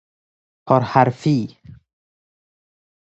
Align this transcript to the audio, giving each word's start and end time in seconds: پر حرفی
پر 0.67 0.79
حرفی 0.83 1.57